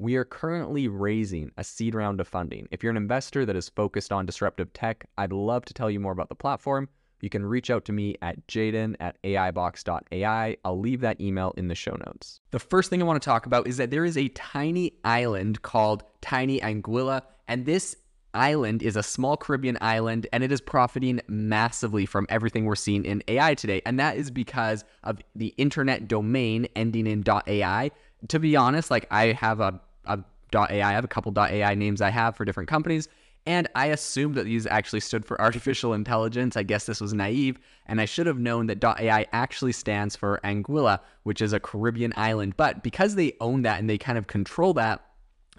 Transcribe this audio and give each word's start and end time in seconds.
we 0.00 0.14
are 0.14 0.24
currently 0.24 0.86
raising 0.86 1.50
a 1.56 1.64
seed 1.64 1.94
round 1.94 2.20
of 2.20 2.28
funding. 2.28 2.68
If 2.70 2.82
you're 2.82 2.90
an 2.90 2.96
investor 2.96 3.44
that 3.44 3.56
is 3.56 3.68
focused 3.68 4.12
on 4.12 4.26
disruptive 4.26 4.72
tech, 4.72 5.04
I'd 5.18 5.32
love 5.32 5.64
to 5.64 5.74
tell 5.74 5.90
you 5.90 5.98
more 5.98 6.12
about 6.12 6.28
the 6.28 6.36
platform. 6.36 6.88
You 7.20 7.28
can 7.28 7.44
reach 7.44 7.68
out 7.68 7.84
to 7.86 7.92
me 7.92 8.14
at 8.22 8.46
jaeden 8.46 8.94
at 9.00 9.20
aibox.ai. 9.24 10.56
I'll 10.64 10.78
leave 10.78 11.00
that 11.00 11.20
email 11.20 11.52
in 11.56 11.66
the 11.66 11.74
show 11.74 11.96
notes. 12.06 12.40
The 12.52 12.60
first 12.60 12.90
thing 12.90 13.02
I 13.02 13.06
want 13.06 13.20
to 13.20 13.26
talk 13.26 13.46
about 13.46 13.66
is 13.66 13.76
that 13.78 13.90
there 13.90 14.04
is 14.04 14.16
a 14.16 14.28
tiny 14.28 14.92
island 15.02 15.62
called 15.62 16.04
Tiny 16.20 16.60
Anguilla, 16.60 17.22
and 17.48 17.66
this 17.66 17.96
island 18.34 18.84
is 18.84 18.94
a 18.94 19.02
small 19.02 19.36
Caribbean 19.36 19.78
island 19.80 20.28
and 20.32 20.44
it 20.44 20.52
is 20.52 20.60
profiting 20.60 21.18
massively 21.28 22.06
from 22.06 22.26
everything 22.28 22.66
we're 22.66 22.76
seeing 22.76 23.04
in 23.04 23.22
AI 23.26 23.54
today. 23.54 23.82
And 23.84 23.98
that 23.98 24.16
is 24.16 24.30
because 24.30 24.84
of 25.02 25.18
the 25.34 25.48
internet 25.56 26.06
domain 26.06 26.68
ending 26.76 27.06
in 27.08 27.24
.ai. 27.26 27.90
To 28.28 28.38
be 28.38 28.54
honest, 28.54 28.90
like 28.90 29.06
I 29.10 29.32
have 29.32 29.60
a 29.60 29.80
a 30.08 30.24
.ai. 30.54 30.82
I 30.82 30.92
have 30.92 31.04
a 31.04 31.08
couple 31.08 31.32
.ai 31.38 31.74
names 31.74 32.00
I 32.00 32.10
have 32.10 32.36
for 32.36 32.44
different 32.44 32.68
companies, 32.68 33.08
and 33.46 33.68
I 33.74 33.86
assumed 33.86 34.34
that 34.34 34.44
these 34.44 34.66
actually 34.66 35.00
stood 35.00 35.24
for 35.24 35.40
artificial 35.40 35.94
intelligence. 35.94 36.56
I 36.56 36.62
guess 36.62 36.86
this 36.86 37.00
was 37.00 37.14
naive, 37.14 37.58
and 37.86 38.00
I 38.00 38.04
should 38.04 38.26
have 38.26 38.38
known 38.38 38.66
that 38.66 38.82
.ai 38.84 39.26
actually 39.32 39.72
stands 39.72 40.16
for 40.16 40.40
Anguilla, 40.44 41.00
which 41.22 41.40
is 41.40 41.52
a 41.52 41.60
Caribbean 41.60 42.12
island. 42.16 42.56
But 42.56 42.82
because 42.82 43.14
they 43.14 43.34
own 43.40 43.62
that 43.62 43.78
and 43.78 43.88
they 43.88 43.98
kind 43.98 44.18
of 44.18 44.26
control 44.26 44.74
that, 44.74 45.04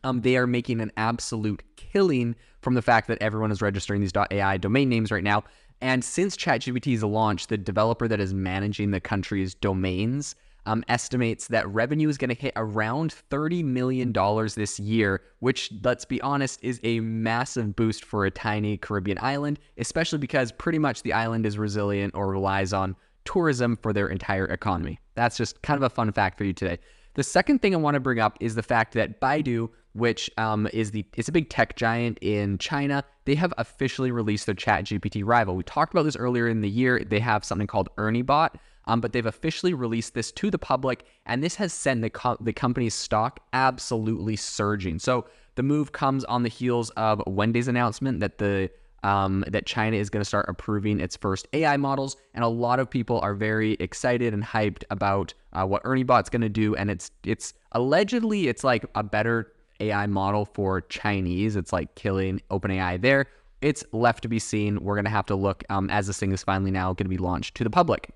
um, 0.04 0.22
they 0.22 0.38
are 0.38 0.48
making 0.48 0.82
an 0.82 0.92
absolute 0.98 1.64
killing 1.76 2.36
from 2.62 2.74
the 2.74 2.82
fact 2.82 3.08
that 3.08 3.22
everyone 3.22 3.52
is 3.52 3.62
registering 3.62 4.02
these 4.02 4.14
.ai 4.16 4.58
domain 4.58 4.90
names 4.90 5.12
right 5.12 5.24
now. 5.24 5.44
And 5.82 6.04
since 6.04 6.36
ChatGPT's 6.36 7.04
launch, 7.04 7.48
the 7.48 7.58
developer 7.58 8.08
that 8.08 8.20
is 8.20 8.34
managing 8.34 8.92
the 8.92 9.00
country's 9.00 9.56
domains 9.56 10.36
um, 10.66 10.84
estimates 10.88 11.48
that 11.48 11.68
revenue 11.70 12.10
is 12.10 12.18
going 12.18 12.30
to 12.30 12.36
hit 12.36 12.54
around 12.56 13.16
$30 13.32 13.64
million 13.64 14.14
this 14.56 14.80
year, 14.80 15.22
which, 15.40 15.72
let's 15.84 16.06
be 16.06 16.22
honest, 16.22 16.60
is 16.64 16.80
a 16.84 17.00
massive 17.00 17.76
boost 17.76 18.06
for 18.06 18.26
a 18.26 18.32
tiny 18.32 18.78
Caribbean 18.78 19.18
island, 19.22 19.60
especially 19.78 20.20
because 20.20 20.52
pretty 20.52 20.80
much 20.80 21.02
the 21.04 21.14
island 21.14 21.46
is 21.46 21.58
resilient 21.58 22.14
or 22.16 22.30
relies 22.30 22.74
on 22.74 22.96
tourism 23.26 23.78
for 23.78 23.94
their 23.94 24.08
entire 24.08 24.46
economy. 24.46 25.00
That's 25.16 25.38
just 25.38 25.62
kind 25.62 25.78
of 25.78 25.84
a 25.84 25.90
fun 25.90 26.12
fact 26.12 26.38
for 26.38 26.44
you 26.44 26.54
today. 26.54 26.80
The 27.16 27.24
second 27.24 27.62
thing 27.62 27.74
I 27.74 27.78
want 27.78 27.96
to 27.96 28.00
bring 28.00 28.20
up 28.20 28.38
is 28.40 28.56
the 28.56 28.64
fact 28.64 28.94
that 28.94 29.20
Baidu, 29.20 29.70
which 29.94 30.30
um, 30.38 30.68
is 30.72 30.92
the 30.92 31.06
it's 31.16 31.28
a 31.28 31.32
big 31.32 31.50
tech 31.50 31.76
giant 31.76 32.18
in 32.22 32.58
China, 32.60 33.04
they 33.26 33.36
have 33.36 33.54
officially 33.58 34.12
released 34.12 34.46
their 34.46 34.56
Chat 34.56 34.86
GPT 34.86 35.24
rival. 35.26 35.56
We 35.56 35.64
talked 35.64 35.94
about 35.94 36.04
this 36.04 36.16
earlier 36.16 36.48
in 36.48 36.62
the 36.62 36.70
year. 36.70 37.04
They 37.04 37.20
have 37.20 37.44
something 37.44 37.68
called 37.68 37.90
ErnieBot, 37.98 38.56
um, 38.90 39.02
but 39.02 39.14
they've 39.14 39.26
officially 39.26 39.76
released 39.76 40.16
this 40.16 40.32
to 40.32 40.50
the 40.50 40.58
public, 40.58 41.06
and 41.28 41.44
this 41.44 41.56
has 41.56 41.72
sent 41.72 42.02
the, 42.02 42.10
co- 42.10 42.38
the 42.42 42.52
company's 42.52 42.96
stock 42.96 43.40
absolutely 43.54 44.36
surging. 44.36 44.98
So 44.98 45.26
the 45.56 45.62
move 45.62 45.92
comes 45.92 46.26
on 46.26 46.42
the 46.42 46.50
heels 46.50 46.90
of 46.92 47.22
Wednesday's 47.28 47.68
announcement 47.68 48.20
that 48.22 48.40
the 48.40 48.72
um, 49.04 49.46
that 49.48 49.66
China 49.66 49.96
is 49.96 50.10
going 50.10 50.22
to 50.22 50.26
start 50.26 50.48
approving 50.50 51.00
its 51.00 51.16
first 51.16 51.48
AI 51.54 51.78
models, 51.78 52.18
and 52.34 52.44
a 52.44 52.48
lot 52.48 52.80
of 52.80 52.90
people 52.90 53.20
are 53.20 53.36
very 53.36 53.74
excited 53.74 54.34
and 54.34 54.44
hyped 54.44 54.84
about 54.90 55.36
uh, 55.54 55.66
what 55.66 55.84
ErnieBot's 55.84 56.30
going 56.30 56.42
to 56.42 56.50
do. 56.50 56.76
And 56.76 56.90
it's 56.90 57.12
it's 57.24 57.54
allegedly 57.74 58.48
it's 58.48 58.64
like 58.64 58.86
a 58.96 59.04
better 59.04 59.54
AI 59.80 60.08
model 60.08 60.46
for 60.46 60.82
Chinese. 60.82 61.56
It's 61.56 61.72
like 61.72 61.94
killing 61.94 62.42
OpenAI 62.50 63.00
there. 63.00 63.28
It's 63.62 63.84
left 63.92 64.24
to 64.24 64.28
be 64.28 64.40
seen. 64.40 64.84
We're 64.84 64.96
going 64.96 65.06
to 65.06 65.12
have 65.12 65.28
to 65.28 65.36
look 65.36 65.64
um, 65.70 65.90
as 65.92 66.08
this 66.08 66.20
thing 66.20 66.32
is 66.32 66.44
finally 66.44 66.72
now 66.72 66.88
going 66.94 67.06
to 67.06 67.10
be 67.10 67.18
launched 67.18 67.56
to 67.56 67.64
the 67.64 67.70
public. 67.70 68.10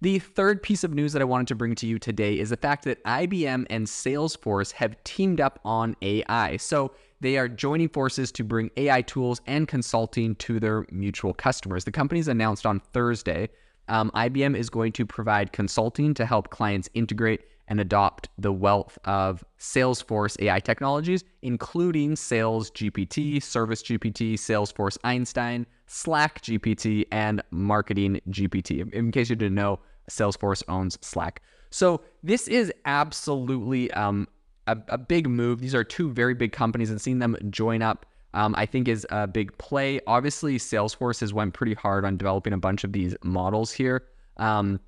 The 0.00 0.18
third 0.18 0.62
piece 0.62 0.84
of 0.84 0.92
news 0.92 1.12
that 1.12 1.22
I 1.22 1.24
wanted 1.24 1.48
to 1.48 1.54
bring 1.54 1.74
to 1.76 1.86
you 1.86 1.98
today 1.98 2.38
is 2.38 2.50
the 2.50 2.56
fact 2.56 2.84
that 2.84 3.02
IBM 3.04 3.66
and 3.70 3.86
Salesforce 3.86 4.72
have 4.72 5.02
teamed 5.04 5.40
up 5.40 5.60
on 5.64 5.96
AI. 6.02 6.56
So 6.58 6.92
they 7.20 7.38
are 7.38 7.48
joining 7.48 7.88
forces 7.88 8.30
to 8.32 8.44
bring 8.44 8.70
AI 8.76 9.02
tools 9.02 9.40
and 9.46 9.66
consulting 9.66 10.34
to 10.36 10.60
their 10.60 10.84
mutual 10.90 11.32
customers. 11.32 11.84
The 11.84 11.92
companies 11.92 12.28
announced 12.28 12.66
on 12.66 12.80
Thursday 12.92 13.48
um, 13.88 14.10
IBM 14.14 14.56
is 14.56 14.70
going 14.70 14.92
to 14.92 15.06
provide 15.06 15.52
consulting 15.52 16.14
to 16.14 16.26
help 16.26 16.50
clients 16.50 16.88
integrate 16.94 17.42
and 17.68 17.80
adopt 17.80 18.28
the 18.38 18.52
wealth 18.52 18.98
of 19.04 19.44
Salesforce 19.58 20.40
AI 20.40 20.60
technologies, 20.60 21.24
including 21.42 22.16
Sales 22.16 22.70
GPT, 22.70 23.42
Service 23.42 23.82
GPT, 23.82 24.34
Salesforce 24.34 24.98
Einstein, 25.04 25.66
Slack 25.86 26.42
GPT, 26.42 27.06
and 27.10 27.42
Marketing 27.50 28.20
GPT. 28.30 28.92
In 28.92 29.10
case 29.10 29.30
you 29.30 29.36
didn't 29.36 29.54
know, 29.54 29.80
Salesforce 30.10 30.62
owns 30.68 30.98
Slack. 31.00 31.42
So 31.70 32.02
this 32.22 32.46
is 32.48 32.72
absolutely 32.84 33.90
um, 33.92 34.28
a, 34.66 34.76
a, 34.88 34.98
big 34.98 35.28
move. 35.28 35.60
These 35.60 35.74
are 35.74 35.82
two 35.82 36.10
very 36.10 36.34
big 36.34 36.52
companies, 36.52 36.90
and 36.90 37.00
seeing 37.00 37.18
them 37.18 37.36
join 37.50 37.82
up, 37.82 38.06
um, 38.32 38.54
I 38.56 38.66
think, 38.66 38.86
is 38.86 39.06
a 39.10 39.26
big 39.26 39.56
play. 39.58 40.00
Obviously, 40.06 40.58
Salesforce 40.58 41.20
has 41.20 41.32
went 41.32 41.54
pretty 41.54 41.74
hard 41.74 42.04
on 42.04 42.16
developing 42.16 42.52
a 42.52 42.58
bunch 42.58 42.84
of 42.84 42.92
these 42.92 43.16
models 43.22 43.72
here. 43.72 44.04
Um, 44.36 44.80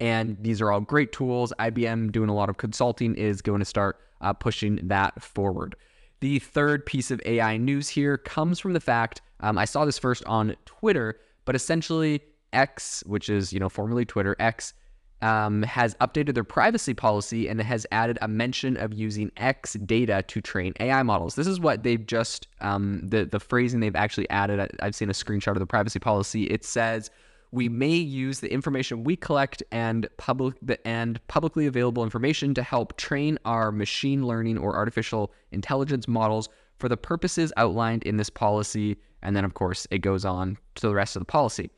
and 0.00 0.36
these 0.40 0.60
are 0.60 0.70
all 0.70 0.80
great 0.80 1.12
tools. 1.12 1.52
IBM 1.58 2.12
doing 2.12 2.28
a 2.28 2.34
lot 2.34 2.48
of 2.48 2.56
consulting 2.56 3.14
is 3.14 3.42
going 3.42 3.60
to 3.60 3.64
start 3.64 3.98
uh, 4.20 4.32
pushing 4.32 4.80
that 4.88 5.22
forward. 5.22 5.76
The 6.20 6.38
third 6.38 6.86
piece 6.86 7.10
of 7.10 7.20
AI 7.24 7.56
news 7.56 7.88
here 7.88 8.16
comes 8.16 8.58
from 8.58 8.72
the 8.72 8.80
fact 8.80 9.20
um, 9.40 9.58
I 9.58 9.64
saw 9.64 9.84
this 9.84 9.98
first 9.98 10.24
on 10.24 10.56
Twitter, 10.64 11.20
but 11.44 11.54
essentially 11.54 12.22
X, 12.52 13.02
which 13.06 13.28
is 13.28 13.52
you 13.52 13.60
know 13.60 13.68
formerly 13.68 14.04
Twitter, 14.04 14.34
X 14.38 14.72
um, 15.22 15.62
has 15.62 15.94
updated 15.96 16.34
their 16.34 16.44
privacy 16.44 16.94
policy 16.94 17.48
and 17.48 17.60
has 17.60 17.86
added 17.90 18.18
a 18.20 18.28
mention 18.28 18.76
of 18.76 18.92
using 18.92 19.30
X 19.36 19.74
data 19.74 20.22
to 20.28 20.40
train 20.40 20.72
AI 20.80 21.02
models. 21.02 21.34
This 21.34 21.46
is 21.46 21.60
what 21.60 21.82
they've 21.82 22.04
just 22.04 22.48
um, 22.60 23.00
the 23.04 23.24
the 23.24 23.40
phrasing 23.40 23.80
they've 23.80 23.96
actually 23.96 24.28
added. 24.30 24.70
I've 24.80 24.94
seen 24.94 25.10
a 25.10 25.14
screenshot 25.14 25.52
of 25.52 25.58
the 25.58 25.66
privacy 25.66 25.98
policy. 25.98 26.44
It 26.44 26.64
says 26.64 27.10
we 27.52 27.68
may 27.68 27.94
use 27.94 28.40
the 28.40 28.52
information 28.52 29.04
we 29.04 29.16
collect 29.16 29.62
and 29.72 30.08
public 30.16 30.54
and 30.84 31.24
publicly 31.28 31.66
available 31.66 32.02
information 32.02 32.54
to 32.54 32.62
help 32.62 32.96
train 32.96 33.38
our 33.44 33.72
machine 33.72 34.26
learning 34.26 34.58
or 34.58 34.76
artificial 34.76 35.32
intelligence 35.52 36.08
models 36.08 36.48
for 36.78 36.88
the 36.88 36.96
purposes 36.96 37.52
outlined 37.56 38.02
in 38.02 38.16
this 38.16 38.30
policy. 38.30 38.96
And 39.22 39.34
then, 39.34 39.44
of 39.44 39.54
course, 39.54 39.86
it 39.90 39.98
goes 39.98 40.24
on 40.24 40.58
to 40.76 40.88
the 40.88 40.94
rest 40.94 41.16
of 41.16 41.20
the 41.20 41.26
policy. 41.26 41.70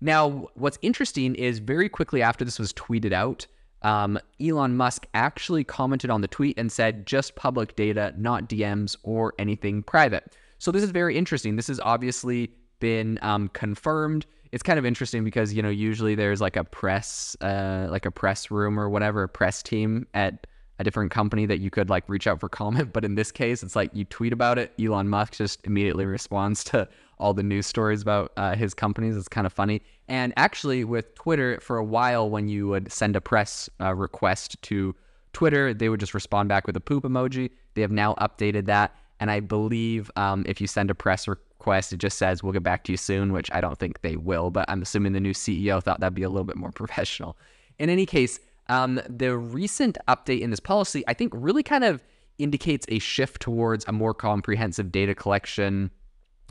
Now, 0.00 0.48
what's 0.54 0.78
interesting 0.82 1.34
is 1.34 1.58
very 1.58 1.88
quickly 1.88 2.22
after 2.22 2.44
this 2.44 2.58
was 2.58 2.72
tweeted 2.72 3.12
out, 3.12 3.46
um, 3.82 4.18
Elon 4.40 4.76
Musk 4.76 5.06
actually 5.14 5.64
commented 5.64 6.10
on 6.10 6.20
the 6.20 6.28
tweet 6.28 6.58
and 6.58 6.72
said 6.72 7.06
just 7.06 7.36
public 7.36 7.76
data, 7.76 8.14
not 8.16 8.48
DMs 8.48 8.96
or 9.02 9.34
anything 9.38 9.82
private. 9.82 10.34
So 10.58 10.72
this 10.72 10.82
is 10.82 10.90
very 10.90 11.16
interesting. 11.16 11.56
This 11.56 11.68
is 11.68 11.80
obviously 11.80 12.50
been 12.80 13.18
um, 13.22 13.48
confirmed. 13.48 14.26
It's 14.52 14.62
kind 14.62 14.78
of 14.78 14.86
interesting 14.86 15.24
because 15.24 15.52
you 15.52 15.62
know 15.62 15.70
usually 15.70 16.14
there's 16.14 16.40
like 16.40 16.56
a 16.56 16.64
press, 16.64 17.36
uh, 17.40 17.88
like 17.90 18.06
a 18.06 18.10
press 18.10 18.50
room 18.50 18.78
or 18.78 18.88
whatever, 18.88 19.24
a 19.24 19.28
press 19.28 19.62
team 19.62 20.06
at 20.14 20.46
a 20.78 20.84
different 20.84 21.10
company 21.10 21.46
that 21.46 21.58
you 21.58 21.70
could 21.70 21.88
like 21.88 22.08
reach 22.08 22.26
out 22.26 22.40
for 22.40 22.48
comment. 22.60 22.92
But 22.92 23.04
in 23.04 23.14
this 23.14 23.32
case, 23.32 23.62
it's 23.62 23.76
like 23.76 23.90
you 23.92 24.04
tweet 24.04 24.32
about 24.32 24.58
it. 24.58 24.72
Elon 24.80 25.08
Musk 25.08 25.34
just 25.34 25.66
immediately 25.66 26.06
responds 26.06 26.64
to 26.64 26.88
all 27.18 27.32
the 27.32 27.42
news 27.42 27.66
stories 27.66 28.02
about 28.02 28.32
uh, 28.36 28.54
his 28.54 28.74
companies. 28.74 29.16
It's 29.16 29.28
kind 29.28 29.46
of 29.46 29.52
funny. 29.52 29.82
And 30.08 30.32
actually, 30.36 30.84
with 30.84 31.14
Twitter, 31.14 31.58
for 31.60 31.78
a 31.78 31.84
while, 31.84 32.28
when 32.28 32.48
you 32.48 32.68
would 32.68 32.92
send 32.92 33.16
a 33.16 33.20
press 33.20 33.70
uh, 33.80 33.94
request 33.94 34.60
to 34.62 34.94
Twitter, 35.32 35.74
they 35.74 35.88
would 35.88 36.00
just 36.00 36.14
respond 36.14 36.48
back 36.48 36.66
with 36.66 36.76
a 36.76 36.80
poop 36.80 37.04
emoji. 37.04 37.50
They 37.74 37.82
have 37.82 37.90
now 37.90 38.14
updated 38.14 38.66
that. 38.66 38.94
And 39.18 39.30
I 39.30 39.40
believe 39.40 40.10
um, 40.16 40.44
if 40.46 40.60
you 40.60 40.66
send 40.66 40.90
a 40.90 40.94
press 40.94 41.26
request, 41.66 41.92
it 41.92 41.96
just 41.96 42.16
says, 42.16 42.44
we'll 42.44 42.52
get 42.52 42.62
back 42.62 42.84
to 42.84 42.92
you 42.92 42.96
soon, 42.96 43.32
which 43.32 43.50
I 43.52 43.60
don't 43.60 43.76
think 43.76 44.00
they 44.02 44.16
will, 44.16 44.50
but 44.50 44.66
I'm 44.68 44.82
assuming 44.82 45.14
the 45.14 45.20
new 45.20 45.32
CEO 45.32 45.82
thought 45.82 45.98
that'd 45.98 46.14
be 46.14 46.22
a 46.22 46.28
little 46.28 46.44
bit 46.44 46.56
more 46.56 46.70
professional. 46.82 47.36
In 47.80 47.90
any 47.90 48.06
case, 48.06 48.38
um, 48.68 49.00
the 49.08 49.36
recent 49.36 49.98
update 50.06 50.40
in 50.42 50.50
this 50.50 50.60
policy, 50.60 51.02
I 51.08 51.14
think, 51.14 51.32
really 51.34 51.64
kind 51.64 51.82
of 51.82 52.04
indicates 52.38 52.86
a 52.88 53.00
shift 53.00 53.42
towards 53.42 53.84
a 53.88 53.92
more 53.92 54.14
comprehensive 54.14 54.92
data 54.92 55.14
collection, 55.14 55.90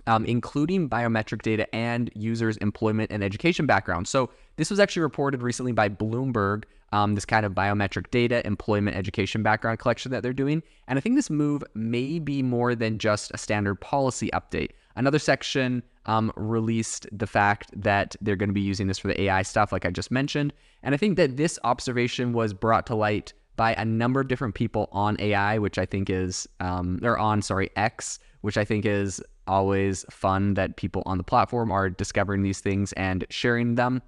um, 0.05 0.25
including 0.25 0.89
biometric 0.89 1.41
data 1.41 1.73
and 1.73 2.11
users' 2.13 2.57
employment 2.57 3.09
and 3.11 3.23
education 3.23 3.65
background. 3.65 4.07
So, 4.09 4.29
this 4.57 4.69
was 4.69 4.79
actually 4.79 5.03
reported 5.03 5.41
recently 5.41 5.71
by 5.71 5.89
Bloomberg, 5.89 6.63
um, 6.91 7.15
this 7.15 7.25
kind 7.25 7.45
of 7.45 7.53
biometric 7.53 8.09
data, 8.11 8.45
employment, 8.45 8.95
education 8.95 9.43
background 9.43 9.79
collection 9.79 10.11
that 10.11 10.23
they're 10.23 10.33
doing. 10.33 10.63
And 10.87 10.97
I 10.97 11.01
think 11.01 11.15
this 11.15 11.29
move 11.29 11.63
may 11.73 12.19
be 12.19 12.41
more 12.41 12.75
than 12.75 12.97
just 12.97 13.31
a 13.33 13.37
standard 13.37 13.75
policy 13.75 14.29
update. 14.33 14.71
Another 14.95 15.19
section 15.19 15.83
um, 16.05 16.31
released 16.35 17.07
the 17.11 17.27
fact 17.27 17.69
that 17.75 18.15
they're 18.21 18.35
going 18.35 18.49
to 18.49 18.53
be 18.53 18.61
using 18.61 18.87
this 18.87 18.97
for 18.97 19.07
the 19.07 19.21
AI 19.23 19.41
stuff, 19.41 19.71
like 19.71 19.85
I 19.85 19.89
just 19.89 20.11
mentioned. 20.11 20.53
And 20.83 20.95
I 20.95 20.97
think 20.97 21.17
that 21.17 21.37
this 21.37 21.59
observation 21.63 22.33
was 22.33 22.53
brought 22.53 22.85
to 22.87 22.95
light 22.95 23.33
by 23.55 23.73
a 23.73 23.85
number 23.85 24.19
of 24.19 24.27
different 24.27 24.55
people 24.55 24.89
on 24.91 25.15
AI, 25.19 25.57
which 25.57 25.77
I 25.77 25.85
think 25.85 26.09
is, 26.09 26.47
um, 26.59 26.99
or 27.03 27.17
on, 27.17 27.41
sorry, 27.41 27.69
X, 27.75 28.19
which 28.41 28.57
I 28.57 28.65
think 28.65 28.85
is 28.85 29.21
always 29.47 30.05
fun 30.09 30.53
that 30.55 30.77
people 30.77 31.03
on 31.05 31.17
the 31.17 31.23
platform 31.23 31.71
are 31.71 31.89
discovering 31.89 32.41
these 32.41 32.59
things 32.59 32.93
and 32.93 33.25
sharing 33.29 33.75
them. 33.75 34.01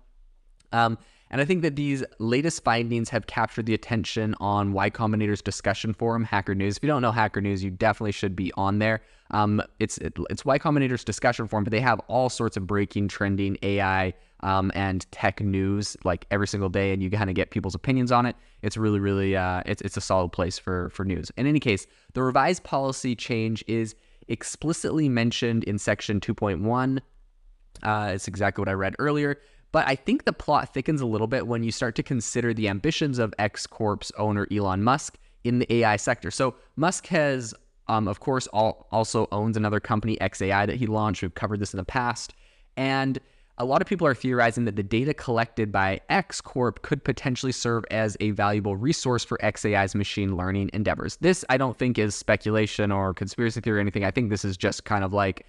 Um, 0.73 0.97
and 1.29 1.41
I 1.41 1.45
think 1.45 1.61
that 1.61 1.75
these 1.75 2.03
latest 2.19 2.63
findings 2.63 3.09
have 3.09 3.27
captured 3.27 3.65
the 3.65 3.73
attention 3.73 4.35
on 4.39 4.73
Y 4.73 4.89
Combinator's 4.89 5.41
discussion 5.41 5.93
forum, 5.93 6.23
Hacker 6.23 6.55
News. 6.55 6.77
If 6.77 6.83
you 6.83 6.87
don't 6.87 7.01
know 7.01 7.11
Hacker 7.11 7.41
News, 7.41 7.63
you 7.63 7.69
definitely 7.69 8.13
should 8.13 8.35
be 8.35 8.51
on 8.53 8.79
there. 8.79 9.01
Um, 9.31 9.61
it's 9.79 9.97
it, 9.97 10.13
it's 10.29 10.45
Y 10.45 10.57
Combinator's 10.57 11.03
discussion 11.03 11.47
forum, 11.47 11.63
but 11.63 11.71
they 11.71 11.81
have 11.81 11.99
all 12.07 12.29
sorts 12.29 12.55
of 12.55 12.65
breaking, 12.65 13.09
trending 13.09 13.57
AI 13.61 14.13
um, 14.41 14.71
and 14.75 15.09
tech 15.11 15.41
news 15.41 15.97
like 16.03 16.25
every 16.31 16.47
single 16.47 16.69
day, 16.69 16.93
and 16.93 17.03
you 17.03 17.09
kind 17.09 17.29
of 17.29 17.35
get 17.35 17.51
people's 17.51 17.75
opinions 17.75 18.11
on 18.11 18.25
it. 18.25 18.35
It's 18.61 18.77
really, 18.77 18.99
really, 18.99 19.35
uh, 19.35 19.63
it's 19.65 19.81
it's 19.81 19.97
a 19.97 20.01
solid 20.01 20.31
place 20.31 20.57
for 20.57 20.89
for 20.91 21.03
news. 21.03 21.31
In 21.37 21.45
any 21.45 21.59
case, 21.59 21.87
the 22.13 22.23
revised 22.23 22.63
policy 22.63 23.15
change 23.15 23.63
is 23.67 23.95
explicitly 24.27 25.09
mentioned 25.09 25.63
in 25.65 25.77
section 25.77 26.19
2.1. 26.19 26.99
Uh, 27.83 28.11
it's 28.13 28.27
exactly 28.27 28.61
what 28.61 28.69
I 28.69 28.73
read 28.73 28.95
earlier. 28.99 29.39
But 29.77 29.87
I 29.87 29.93
think 29.93 30.25
the 30.25 30.33
plot 30.33 30.73
thickens 30.73 31.01
a 31.01 31.05
little 31.05 31.27
bit 31.27 31.45
when 31.45 31.61
you 31.61 31.71
start 31.71 31.93
to 31.97 32.01
consider 32.01 32.51
the 32.51 32.67
ambitions 32.67 33.19
of 33.19 33.31
X 33.37 33.67
Corp's 33.67 34.11
owner 34.17 34.47
Elon 34.51 34.81
Musk 34.81 35.19
in 35.43 35.59
the 35.59 35.71
AI 35.71 35.97
sector. 35.97 36.31
So 36.31 36.55
Musk 36.77 37.05
has, 37.09 37.53
um, 37.87 38.07
of 38.07 38.19
course, 38.19 38.47
all, 38.47 38.87
also 38.91 39.27
owns 39.31 39.55
another 39.55 39.79
company, 39.79 40.17
XAI, 40.19 40.65
that 40.65 40.77
he 40.77 40.87
launched. 40.87 41.21
We've 41.21 41.35
covered 41.35 41.59
this 41.59 41.75
in 41.75 41.77
the 41.77 41.83
past, 41.83 42.33
and 42.75 43.19
a 43.59 43.65
lot 43.65 43.83
of 43.83 43.87
people 43.87 44.07
are 44.07 44.15
theorizing 44.15 44.65
that 44.65 44.77
the 44.77 44.81
data 44.81 45.13
collected 45.13 45.71
by 45.71 46.01
X 46.09 46.41
Corp 46.41 46.81
could 46.81 47.03
potentially 47.03 47.51
serve 47.51 47.85
as 47.91 48.17
a 48.19 48.31
valuable 48.31 48.75
resource 48.75 49.23
for 49.23 49.37
XAI's 49.43 49.93
machine 49.93 50.35
learning 50.35 50.71
endeavors. 50.73 51.17
This, 51.17 51.45
I 51.49 51.57
don't 51.57 51.77
think, 51.77 51.99
is 51.99 52.15
speculation 52.15 52.91
or 52.91 53.13
conspiracy 53.13 53.61
theory 53.61 53.77
or 53.77 53.81
anything. 53.81 54.05
I 54.05 54.09
think 54.09 54.31
this 54.31 54.43
is 54.43 54.57
just 54.57 54.85
kind 54.85 55.03
of 55.03 55.13
like 55.13 55.45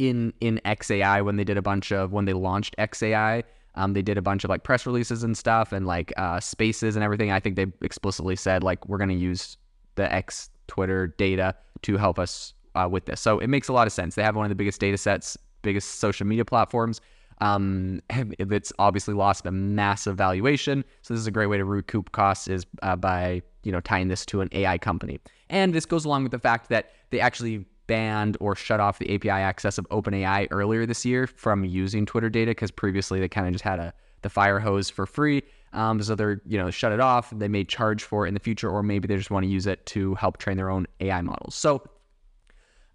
in 0.00 0.32
in 0.40 0.60
XAI 0.64 1.24
when 1.24 1.36
they 1.36 1.44
did 1.44 1.56
a 1.56 1.62
bunch 1.62 1.92
of 1.92 2.10
when 2.10 2.24
they 2.24 2.32
launched 2.32 2.76
XAI 2.76 3.44
um, 3.78 3.92
they 3.92 4.02
did 4.02 4.18
a 4.18 4.22
bunch 4.22 4.42
of 4.42 4.50
like 4.50 4.64
press 4.64 4.84
releases 4.86 5.22
and 5.22 5.38
stuff 5.38 5.72
and 5.72 5.86
like 5.86 6.12
uh, 6.16 6.40
spaces 6.40 6.96
and 6.96 7.04
everything. 7.04 7.30
I 7.30 7.38
think 7.38 7.54
they 7.54 7.66
explicitly 7.80 8.34
said 8.34 8.64
like 8.64 8.86
we're 8.88 8.98
going 8.98 9.08
to 9.08 9.14
use 9.14 9.56
the 9.94 10.12
X 10.12 10.50
Twitter 10.66 11.06
data 11.06 11.54
to 11.82 11.96
help 11.96 12.18
us 12.18 12.54
uh, 12.74 12.88
with 12.90 13.06
this. 13.06 13.20
So 13.20 13.38
it 13.38 13.46
makes 13.46 13.68
a 13.68 13.72
lot 13.72 13.86
of 13.86 13.92
sense. 13.92 14.16
They 14.16 14.24
have 14.24 14.34
one 14.34 14.44
of 14.44 14.48
the 14.48 14.56
biggest 14.56 14.80
data 14.80 14.98
sets, 14.98 15.38
biggest 15.62 15.96
social 16.00 16.26
media 16.26 16.44
platforms. 16.44 17.00
Um, 17.40 18.00
it's 18.10 18.72
obviously 18.80 19.14
lost 19.14 19.46
a 19.46 19.52
massive 19.52 20.16
valuation. 20.16 20.84
So 21.02 21.14
this 21.14 21.20
is 21.20 21.28
a 21.28 21.30
great 21.30 21.46
way 21.46 21.56
to 21.56 21.64
recoup 21.64 22.10
costs 22.10 22.48
is 22.48 22.66
uh, 22.82 22.96
by 22.96 23.42
you 23.62 23.70
know 23.70 23.80
tying 23.80 24.08
this 24.08 24.26
to 24.26 24.40
an 24.40 24.48
AI 24.50 24.76
company. 24.78 25.20
And 25.50 25.72
this 25.72 25.86
goes 25.86 26.04
along 26.04 26.24
with 26.24 26.32
the 26.32 26.40
fact 26.40 26.68
that 26.70 26.90
they 27.10 27.20
actually 27.20 27.64
banned 27.88 28.36
or 28.38 28.54
shut 28.54 28.78
off 28.78 29.00
the 29.00 29.12
API 29.12 29.30
access 29.30 29.78
of 29.78 29.88
OpenAI 29.88 30.46
earlier 30.52 30.86
this 30.86 31.04
year 31.04 31.26
from 31.26 31.64
using 31.64 32.06
Twitter 32.06 32.30
data 32.30 32.52
because 32.52 32.70
previously 32.70 33.18
they 33.18 33.28
kind 33.28 33.48
of 33.48 33.52
just 33.52 33.64
had 33.64 33.80
a 33.80 33.92
the 34.22 34.28
fire 34.28 34.58
hose 34.58 34.90
for 34.90 35.06
free. 35.06 35.42
Um, 35.72 36.02
so 36.02 36.14
they're 36.14 36.40
you 36.46 36.58
know 36.58 36.70
shut 36.70 36.92
it 36.92 37.00
off. 37.00 37.30
They 37.30 37.48
may 37.48 37.64
charge 37.64 38.02
for 38.02 38.24
it 38.24 38.28
in 38.28 38.34
the 38.34 38.40
future, 38.40 38.70
or 38.70 38.82
maybe 38.82 39.08
they 39.08 39.16
just 39.16 39.30
want 39.30 39.44
to 39.44 39.50
use 39.50 39.66
it 39.66 39.84
to 39.86 40.14
help 40.14 40.38
train 40.38 40.56
their 40.56 40.70
own 40.70 40.86
AI 41.00 41.20
models. 41.20 41.54
So, 41.54 41.82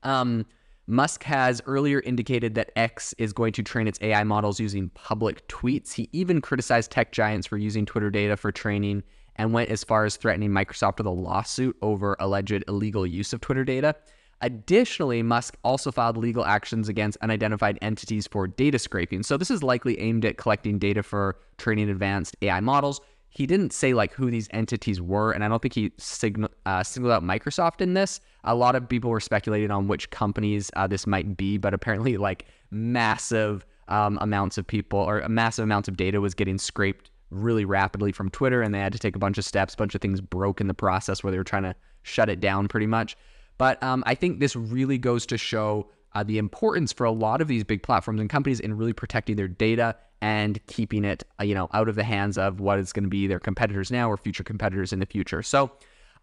um, 0.03 0.45
Musk 0.87 1.23
has 1.23 1.61
earlier 1.65 2.01
indicated 2.01 2.55
that 2.55 2.71
X 2.75 3.13
is 3.17 3.31
going 3.31 3.53
to 3.53 3.63
train 3.63 3.87
its 3.87 3.99
AI 4.01 4.23
models 4.23 4.59
using 4.59 4.89
public 4.89 5.47
tweets. 5.47 5.93
He 5.93 6.09
even 6.11 6.41
criticized 6.41 6.91
tech 6.91 7.11
giants 7.11 7.47
for 7.47 7.57
using 7.57 7.85
Twitter 7.85 8.09
data 8.09 8.35
for 8.35 8.51
training 8.51 9.03
and 9.35 9.53
went 9.53 9.69
as 9.69 9.83
far 9.83 10.05
as 10.05 10.17
threatening 10.17 10.51
Microsoft 10.51 10.97
with 10.97 11.07
a 11.07 11.11
lawsuit 11.11 11.75
over 11.81 12.15
alleged 12.19 12.63
illegal 12.67 13.07
use 13.07 13.33
of 13.33 13.41
Twitter 13.41 13.63
data. 13.63 13.95
Additionally, 14.43 15.23
Musk 15.23 15.55
also 15.63 15.89
filed 15.89 16.17
legal 16.17 16.43
actions 16.43 16.89
against 16.89 17.17
unidentified 17.21 17.79
entities 17.81 18.27
for 18.27 18.45
data 18.45 18.77
scraping. 18.77 19.23
So 19.23 19.37
this 19.37 19.49
is 19.49 19.63
likely 19.63 19.97
aimed 20.01 20.25
at 20.25 20.35
collecting 20.35 20.77
data 20.77 21.01
for 21.01 21.37
training 21.57 21.89
advanced 21.89 22.35
AI 22.41 22.59
models. 22.59 22.99
He 23.29 23.47
didn't 23.47 23.71
say 23.71 23.93
like 23.93 24.11
who 24.11 24.29
these 24.29 24.49
entities 24.51 25.01
were, 25.01 25.31
and 25.31 25.45
I 25.45 25.47
don't 25.47 25.61
think 25.61 25.73
he 25.73 25.93
signal, 25.97 26.49
uh, 26.65 26.83
singled 26.83 27.13
out 27.13 27.23
Microsoft 27.23 27.79
in 27.79 27.93
this. 27.93 28.19
A 28.43 28.53
lot 28.53 28.75
of 28.75 28.87
people 28.89 29.09
were 29.09 29.21
speculating 29.21 29.71
on 29.71 29.87
which 29.87 30.09
companies 30.09 30.69
uh, 30.75 30.87
this 30.87 31.07
might 31.07 31.37
be, 31.37 31.57
but 31.57 31.73
apparently, 31.73 32.17
like 32.17 32.45
massive 32.69 33.65
um, 33.87 34.17
amounts 34.19 34.57
of 34.57 34.67
people 34.67 34.99
or 34.99 35.25
massive 35.29 35.63
amounts 35.63 35.87
of 35.87 35.95
data 35.95 36.19
was 36.19 36.33
getting 36.33 36.57
scraped 36.57 37.11
really 37.29 37.63
rapidly 37.63 38.11
from 38.11 38.29
Twitter, 38.29 38.61
and 38.61 38.75
they 38.75 38.79
had 38.79 38.91
to 38.91 38.99
take 38.99 39.15
a 39.15 39.19
bunch 39.19 39.37
of 39.37 39.45
steps. 39.45 39.73
A 39.73 39.77
bunch 39.77 39.95
of 39.95 40.01
things 40.01 40.19
broke 40.19 40.59
in 40.59 40.67
the 40.67 40.73
process 40.73 41.23
where 41.23 41.31
they 41.31 41.37
were 41.37 41.45
trying 41.45 41.63
to 41.63 41.73
shut 42.03 42.27
it 42.27 42.41
down, 42.41 42.67
pretty 42.67 42.87
much. 42.87 43.15
But 43.63 43.81
um, 43.81 44.03
I 44.05 44.13
think 44.13 44.41
this 44.41 44.57
really 44.57 44.97
goes 44.97 45.25
to 45.27 45.37
show 45.37 45.89
uh, 46.15 46.21
the 46.21 46.37
importance 46.37 46.91
for 46.91 47.05
a 47.05 47.11
lot 47.11 47.39
of 47.39 47.47
these 47.47 47.63
big 47.63 47.81
platforms 47.81 48.19
and 48.19 48.29
companies 48.29 48.59
in 48.59 48.75
really 48.75 48.91
protecting 48.91 49.37
their 49.37 49.47
data 49.47 49.95
and 50.21 50.59
keeping 50.67 51.05
it, 51.05 51.23
uh, 51.39 51.45
you 51.45 51.55
know, 51.55 51.69
out 51.73 51.87
of 51.87 51.95
the 51.95 52.03
hands 52.03 52.37
of 52.37 52.59
what 52.59 52.77
is 52.77 52.91
going 52.91 53.05
to 53.05 53.09
be 53.09 53.25
their 53.25 53.39
competitors 53.39 53.89
now 53.89 54.11
or 54.11 54.17
future 54.17 54.43
competitors 54.43 54.91
in 54.91 54.99
the 54.99 55.05
future. 55.05 55.41
So 55.41 55.71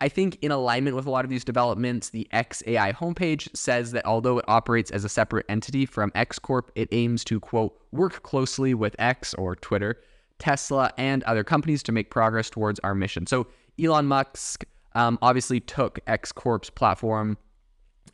I 0.01 0.11
think 0.11 0.37
in 0.43 0.51
alignment 0.51 0.95
with 0.95 1.07
a 1.07 1.11
lot 1.11 1.25
of 1.25 1.31
these 1.31 1.43
developments, 1.43 2.11
the 2.11 2.29
XAI 2.35 2.95
homepage 2.95 3.49
says 3.57 3.93
that 3.93 4.05
although 4.05 4.37
it 4.37 4.45
operates 4.47 4.91
as 4.91 5.07
a 5.07 5.09
separate 5.09 5.47
entity 5.49 5.87
from 5.87 6.13
X 6.15 6.39
Corp, 6.39 6.71
it 6.75 6.91
aims 6.93 7.25
to 7.25 7.41
quote 7.41 7.75
work 7.91 8.23
closely 8.23 8.75
with 8.75 8.95
X 8.99 9.33
or 9.33 9.57
Twitter, 9.57 9.99
Tesla, 10.39 10.93
and 10.99 11.23
other 11.23 11.43
companies 11.43 11.83
to 11.85 11.93
make 11.93 12.11
progress 12.11 12.51
towards 12.51 12.79
our 12.81 12.95
mission. 12.95 13.27
So 13.27 13.47
Elon 13.83 14.05
Musk 14.05 14.67
um, 14.95 15.19
obviously 15.23 15.61
took 15.61 16.01
X 16.07 16.33
Corp's 16.33 16.71
platform. 16.71 17.39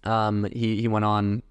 Um, 0.04 0.47
he 0.52 0.80
he 0.80 0.88
went 0.88 1.04
on 1.04 1.42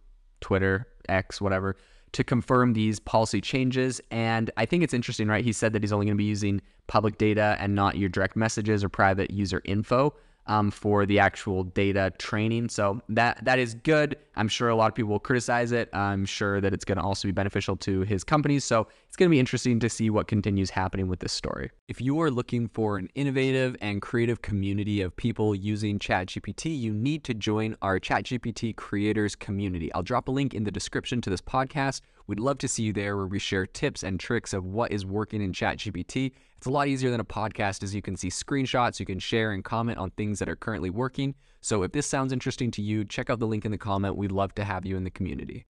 Twitter, 0.41 0.87
X, 1.09 1.41
whatever, 1.41 1.75
to 2.11 2.23
confirm 2.23 2.73
these 2.73 2.99
policy 2.99 3.41
changes. 3.41 3.99
And 4.11 4.51
I 4.57 4.65
think 4.65 4.83
it's 4.83 4.93
interesting, 4.93 5.27
right? 5.27 5.43
He 5.43 5.51
said 5.51 5.73
that 5.73 5.83
he's 5.83 5.91
only 5.91 6.05
going 6.05 6.15
to 6.15 6.21
be 6.21 6.23
using 6.23 6.61
public 6.87 7.17
data 7.17 7.57
and 7.59 7.75
not 7.75 7.97
your 7.97 8.09
direct 8.09 8.35
messages 8.35 8.83
or 8.83 8.89
private 8.89 9.31
user 9.31 9.61
info 9.65 10.13
um, 10.47 10.71
for 10.71 11.05
the 11.05 11.19
actual 11.19 11.63
data 11.63 12.13
training. 12.17 12.69
So 12.69 13.01
that 13.09 13.43
that 13.43 13.59
is 13.59 13.73
good. 13.73 14.17
I'm 14.35 14.47
sure 14.47 14.69
a 14.69 14.75
lot 14.75 14.87
of 14.87 14.95
people 14.95 15.11
will 15.11 15.19
criticize 15.19 15.71
it. 15.71 15.89
I'm 15.93 16.25
sure 16.25 16.61
that 16.61 16.73
it's 16.73 16.85
going 16.85 16.97
to 16.97 17.03
also 17.03 17.27
be 17.27 17.31
beneficial 17.31 17.75
to 17.77 18.01
his 18.01 18.23
companies. 18.23 18.63
So 18.63 18.87
it's 19.07 19.15
going 19.15 19.29
to 19.29 19.31
be 19.31 19.39
interesting 19.39 19.79
to 19.79 19.89
see 19.89 20.09
what 20.09 20.27
continues 20.27 20.69
happening 20.69 21.07
with 21.07 21.19
this 21.19 21.33
story. 21.33 21.71
If 21.87 22.01
you 22.01 22.19
are 22.21 22.31
looking 22.31 22.67
for 22.67 22.97
an 22.97 23.09
innovative 23.15 23.75
and 23.81 24.01
creative 24.01 24.41
community 24.41 25.01
of 25.01 25.15
people 25.15 25.55
using 25.55 25.99
ChatGPT, 25.99 26.77
you 26.77 26.93
need 26.93 27.23
to 27.25 27.33
join 27.33 27.75
our 27.81 27.99
ChatGPT 27.99 28.75
creators 28.75 29.35
community. 29.35 29.93
I'll 29.93 30.03
drop 30.03 30.27
a 30.27 30.31
link 30.31 30.53
in 30.53 30.63
the 30.63 30.71
description 30.71 31.21
to 31.21 31.29
this 31.29 31.41
podcast. 31.41 32.01
We'd 32.27 32.39
love 32.39 32.57
to 32.59 32.67
see 32.67 32.83
you 32.83 32.93
there 32.93 33.15
where 33.17 33.27
we 33.27 33.39
share 33.39 33.65
tips 33.67 34.03
and 34.03 34.19
tricks 34.19 34.53
of 34.53 34.65
what 34.65 34.91
is 34.91 35.05
working 35.05 35.41
in 35.41 35.51
ChatGPT 35.51 36.31
it's 36.65 36.67
a 36.67 36.71
lot 36.71 36.87
easier 36.87 37.11
than 37.11 37.19
a 37.19 37.25
podcast 37.25 37.83
as 37.83 37.93
you 37.93 38.01
can 38.01 38.17
see 38.17 38.29
screenshots, 38.29 38.99
you 38.99 39.05
can 39.05 39.19
share 39.19 39.51
and 39.51 39.63
comment 39.63 39.99
on 39.99 40.09
things 40.09 40.39
that 40.39 40.49
are 40.49 40.55
currently 40.55 40.89
working. 40.89 41.35
So 41.65 41.81
if 41.81 41.93
this 41.93 42.05
sounds 42.05 42.31
interesting 42.31 42.69
to 42.69 42.83
you, 42.83 43.05
check 43.05 43.31
out 43.31 43.39
the 43.39 43.47
link 43.47 43.65
in 43.65 43.71
the 43.71 43.77
comment. 43.79 44.15
We'd 44.15 44.31
love 44.31 44.53
to 44.53 44.63
have 44.63 44.85
you 44.85 44.97
in 44.97 45.03
the 45.03 45.09
community. 45.09 45.65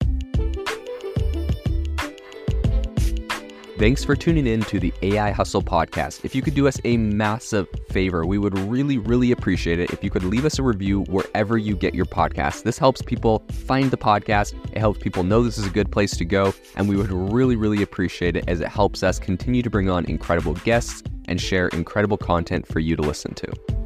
Thanks 3.76 4.04
for 4.04 4.14
tuning 4.14 4.46
in 4.46 4.60
to 4.66 4.78
the 4.78 4.94
AI 5.02 5.32
Hustle 5.32 5.62
podcast. 5.62 6.24
If 6.24 6.32
you 6.32 6.42
could 6.42 6.54
do 6.54 6.68
us 6.68 6.78
a 6.84 6.96
massive 6.96 7.66
favor, 7.88 8.24
we 8.24 8.38
would 8.38 8.56
really, 8.56 8.98
really 8.98 9.32
appreciate 9.32 9.80
it 9.80 9.90
if 9.90 10.04
you 10.04 10.10
could 10.10 10.22
leave 10.22 10.44
us 10.44 10.60
a 10.60 10.62
review 10.62 11.02
wherever 11.08 11.58
you 11.58 11.74
get 11.74 11.92
your 11.92 12.06
podcast. 12.06 12.62
This 12.62 12.78
helps 12.78 13.02
people 13.02 13.42
find 13.50 13.90
the 13.90 13.98
podcast, 13.98 14.54
it 14.70 14.78
helps 14.78 15.00
people 15.00 15.24
know 15.24 15.42
this 15.42 15.58
is 15.58 15.66
a 15.66 15.70
good 15.70 15.90
place 15.90 16.16
to 16.18 16.24
go, 16.24 16.54
and 16.76 16.88
we 16.88 16.94
would 16.94 17.10
really, 17.10 17.56
really 17.56 17.82
appreciate 17.82 18.36
it 18.36 18.44
as 18.48 18.60
it 18.60 18.68
helps 18.68 19.02
us 19.02 19.18
continue 19.18 19.60
to 19.60 19.70
bring 19.70 19.90
on 19.90 20.04
incredible 20.04 20.54
guests 20.54 21.02
and 21.24 21.40
share 21.40 21.66
incredible 21.68 22.16
content 22.16 22.68
for 22.68 22.78
you 22.78 22.94
to 22.94 23.02
listen 23.02 23.34
to. 23.34 23.79